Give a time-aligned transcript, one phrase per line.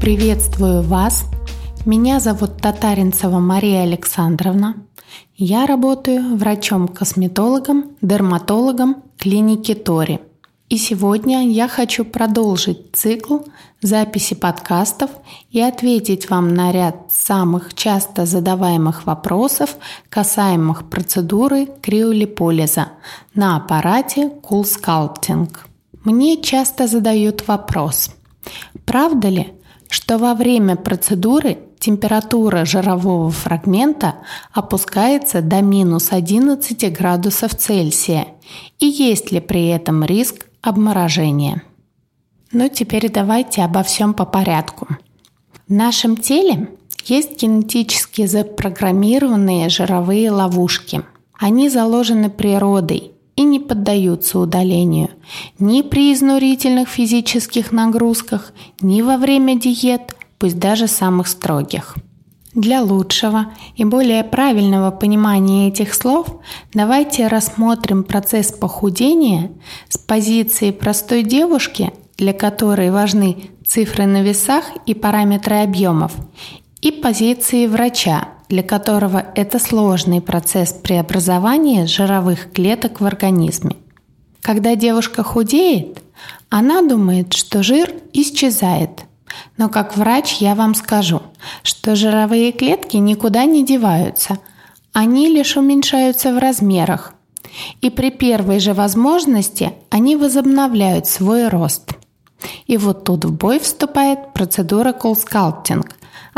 [0.00, 1.26] Приветствую вас!
[1.84, 4.76] Меня зовут Татаринцева Мария Александровна.
[5.36, 10.20] Я работаю врачом-косметологом, дерматологом клиники Тори.
[10.70, 13.40] И сегодня я хочу продолжить цикл
[13.82, 15.10] записи подкастов
[15.50, 19.76] и ответить вам на ряд самых часто задаваемых вопросов,
[20.08, 22.88] касаемых процедуры криолиполиза
[23.34, 25.54] на аппарате Cool Sculpting.
[26.04, 28.10] Мне часто задают вопрос,
[28.86, 29.59] правда ли,
[29.90, 34.14] что во время процедуры температура жирового фрагмента
[34.52, 38.28] опускается до минус 11 градусов Цельсия
[38.78, 41.62] и есть ли при этом риск обморожения.
[42.52, 44.88] Ну теперь давайте обо всем по порядку.
[45.66, 46.68] В нашем теле
[47.06, 51.02] есть генетически запрограммированные жировые ловушки.
[51.38, 55.08] Они заложены природой и не поддаются удалению
[55.58, 61.96] ни при изнурительных физических нагрузках, ни во время диет, пусть даже самых строгих.
[62.52, 66.26] Для лучшего и более правильного понимания этих слов
[66.74, 69.52] давайте рассмотрим процесс похудения
[69.88, 76.12] с позиции простой девушки, для которой важны цифры на весах и параметры объемов,
[76.82, 83.76] и позиции врача, для которого это сложный процесс преобразования жировых клеток в организме.
[84.42, 86.02] Когда девушка худеет,
[86.48, 89.04] она думает, что жир исчезает.
[89.56, 91.22] Но как врач я вам скажу,
[91.62, 94.38] что жировые клетки никуда не деваются,
[94.92, 97.14] они лишь уменьшаются в размерах.
[97.80, 101.92] И при первой же возможности они возобновляют свой рост.
[102.66, 105.89] И вот тут в бой вступает процедура колскалтинг,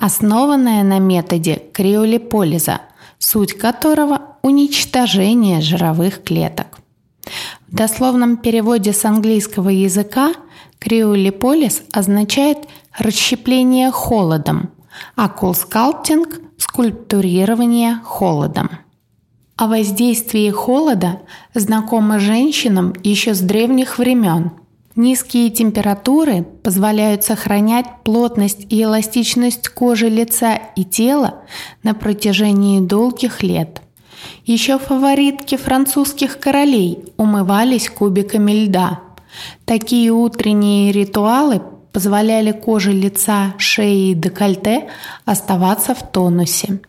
[0.03, 2.81] основанная на методе криолиполиза,
[3.21, 6.81] суть которого– уничтожение жировых клеток.
[7.69, 10.33] В дословном переводе с английского языка
[10.81, 12.59] криолиполиз означает
[12.99, 14.71] расщепление холодом,
[15.15, 18.71] а кулскалтинг– скульптурирование холодом.
[19.55, 21.21] О воздействии холода
[21.55, 24.51] знакомо женщинам еще с древних времен–
[24.95, 31.43] Низкие температуры позволяют сохранять плотность и эластичность кожи лица и тела
[31.83, 33.81] на протяжении долгих лет.
[34.45, 39.01] Еще фаворитки французских королей умывались кубиками льда.
[39.65, 44.89] Такие утренние ритуалы позволяли коже лица, шеи и декольте
[45.25, 46.81] оставаться в тонусе.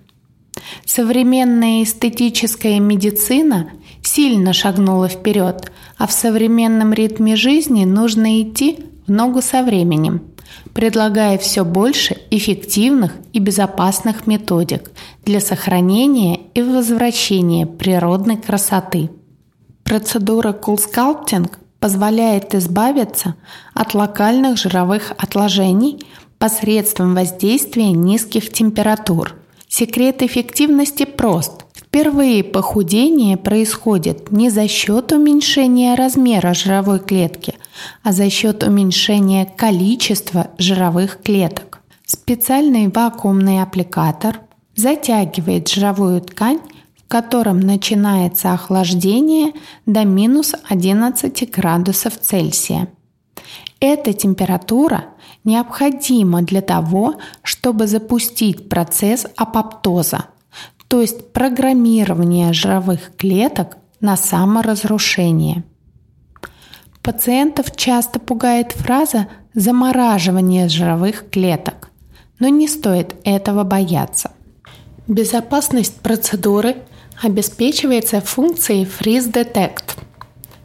[0.85, 3.71] Современная эстетическая медицина
[4.01, 10.21] сильно шагнула вперед, а в современном ритме жизни нужно идти в ногу со временем,
[10.73, 14.91] предлагая все больше эффективных и безопасных методик
[15.25, 19.09] для сохранения и возвращения природной красоты.
[19.83, 21.49] Процедура Cool
[21.79, 23.35] позволяет избавиться
[23.73, 26.05] от локальных жировых отложений
[26.39, 29.35] посредством воздействия низких температур.
[29.67, 31.62] Секрет эффективности прост.
[31.93, 37.53] Впервые похудение происходит не за счет уменьшения размера жировой клетки,
[38.01, 41.81] а за счет уменьшения количества жировых клеток.
[42.03, 44.39] Специальный вакуумный аппликатор
[44.75, 46.61] затягивает жировую ткань,
[46.97, 49.51] в котором начинается охлаждение
[49.85, 52.87] до минус 11 градусов Цельсия.
[53.79, 55.05] Эта температура
[55.43, 60.25] необходима для того, чтобы запустить процесс апоптоза–
[60.93, 65.63] то есть программирование жировых клеток на саморазрушение.
[67.01, 71.89] Пациентов часто пугает фраза «замораживание жировых клеток»,
[72.37, 74.33] но не стоит этого бояться.
[75.07, 76.75] Безопасность процедуры
[77.23, 79.97] обеспечивается функцией Freeze Detect.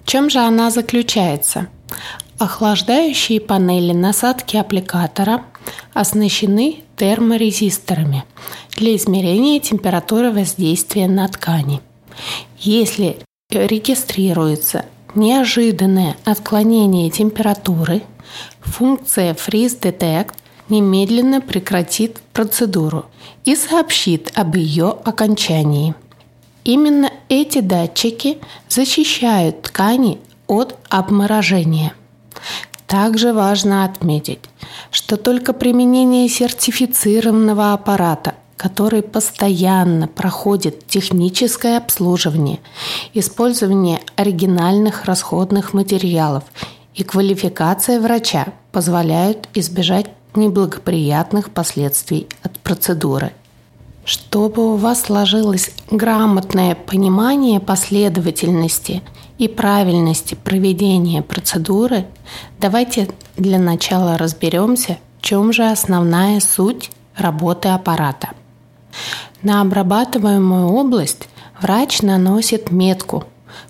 [0.04, 1.68] В чем же она заключается?
[2.38, 5.46] Охлаждающие панели насадки аппликатора
[5.94, 8.24] оснащены терморезисторами
[8.76, 11.80] для измерения температуры воздействия на ткани.
[12.58, 13.18] Если
[13.50, 14.84] регистрируется
[15.14, 18.02] неожиданное отклонение температуры,
[18.60, 20.32] функция Freeze Detect
[20.68, 23.06] немедленно прекратит процедуру
[23.44, 25.94] и сообщит об ее окончании.
[26.64, 28.38] Именно эти датчики
[28.68, 31.94] защищают ткани от обморожения.
[32.88, 34.40] Также важно отметить,
[34.90, 42.58] что только применение сертифицированного аппарата который постоянно проходит техническое обслуживание,
[43.14, 46.42] использование оригинальных расходных материалов
[46.96, 53.32] и квалификация врача позволяют избежать неблагоприятных последствий от процедуры.
[54.04, 59.02] Чтобы у вас сложилось грамотное понимание последовательности
[59.38, 62.06] и правильности проведения процедуры,
[62.60, 68.30] давайте для начала разберемся В чем же основная суть работы аппарата?
[69.42, 71.28] На обрабатываемую область
[71.60, 73.24] врач наносит метку,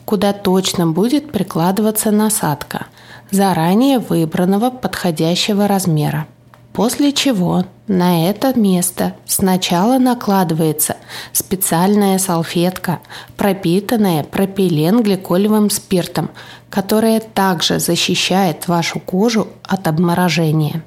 [0.04, 2.86] куда точно будет прикладываться насадка,
[3.30, 6.26] заранее выбранного подходящего размера.
[6.72, 10.96] После чего на это место сначала накладывается
[11.32, 13.00] специальная салфетка,
[13.38, 16.30] пропитанная пропиленгликолевым спиртом,
[16.68, 20.82] которая также защищает вашу кожу от обморожения.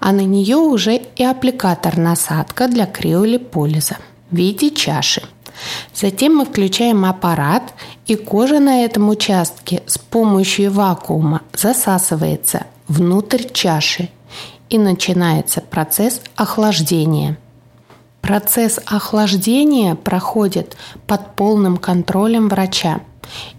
[0.00, 3.96] А на нее уже и аппликатор-насадка для криолиполиза
[4.30, 5.22] в виде чаши.
[5.94, 7.72] Затем мы включаем аппарат,
[8.06, 14.10] и кожа на этом участке с помощью вакуума засасывается внутрь чаши–
[14.70, 17.38] и начинается процесс охлаждения.
[18.20, 20.76] Процесс охлаждения проходит
[21.06, 23.00] под полным контролем врача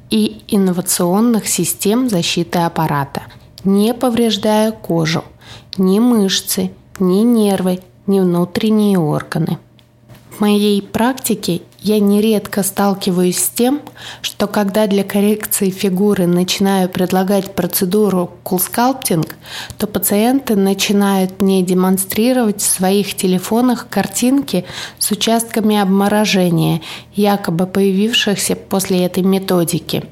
[0.09, 3.23] и инновационных систем защиты аппарата,
[3.63, 5.23] не повреждая кожу,
[5.77, 9.57] ни мышцы, ни нервы, ни внутренние органы.
[10.29, 13.81] В моей практике я нередко сталкиваюсь с тем,
[14.21, 19.35] что когда для коррекции фигуры начинаю предлагать процедуру кулскалптинг,
[19.77, 24.65] то пациенты начинают мне демонстрировать в своих телефонах картинки
[24.97, 26.81] с участками обморожения,
[27.13, 30.03] якобы появившихся после этой методики.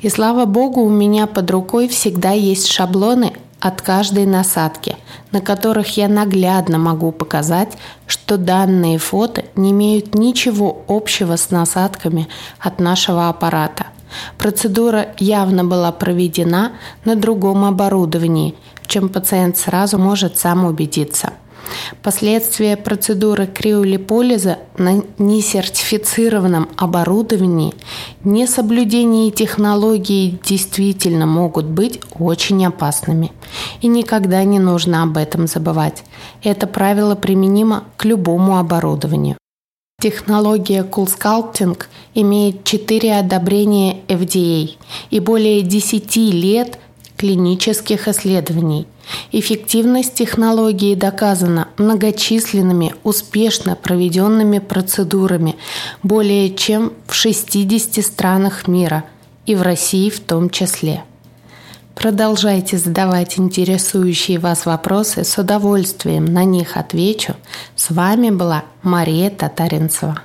[0.00, 4.96] И слава богу, у меня под рукой всегда есть шаблоны от каждой насадки,
[5.32, 7.76] на которых я наглядно могу показать,
[8.06, 12.28] что данные фото не имеют ничего общего с насадками
[12.60, 13.86] от нашего аппарата.
[14.38, 16.72] Процедура явно была проведена
[17.04, 21.32] на другом оборудовании, в чем пациент сразу может сам убедиться–
[22.02, 27.74] Последствия процедуры криолиполиза на несертифицированном оборудовании,
[28.24, 33.32] несоблюдение технологии действительно могут быть очень опасными.
[33.80, 36.04] И никогда не нужно об этом забывать.
[36.42, 39.36] Это правило применимо к любому оборудованию.
[40.00, 41.78] Технология Cool Sculpting
[42.14, 44.70] имеет 4 одобрения FDA
[45.10, 46.80] и более 10 лет
[47.16, 48.88] клинических исследований.
[49.30, 55.56] Эффективность технологии доказана многочисленными успешно проведенными процедурами
[56.02, 59.04] более чем в 60 странах мира
[59.46, 61.04] и в России в том числе.
[61.94, 67.34] Продолжайте задавать интересующие вас вопросы, с удовольствием на них отвечу.
[67.76, 70.20] С вами была Мария Татаринцева.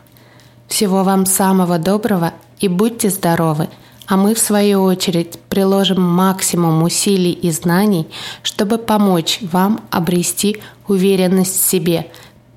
[0.67, 3.67] Всего вам самого доброго и будьте здоровы!
[4.07, 8.07] А мы, в свою очередь, приложим максимум усилий и знаний,
[8.41, 12.07] чтобы помочь вам обрести уверенность в себе,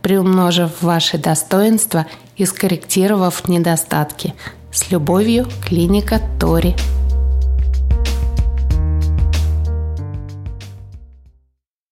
[0.00, 2.06] приумножив ваши достоинства
[2.36, 4.34] и скорректировав недостатки.
[4.72, 6.76] С любовью, клиника Тори.